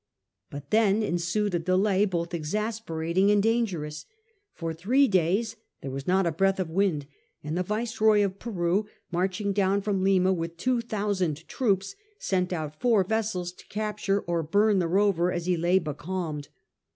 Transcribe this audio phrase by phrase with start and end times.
[0.49, 4.07] But then ensued a delay hoth exasperating and dangerous.
[4.51, 7.05] For three days there was not a breath of wind,
[7.43, 12.81] and the Viceroy of Peru, marching down from Lima with two thousand troops, sent out
[12.81, 16.47] four vessels to capture or bum the rover as he lay becalmed.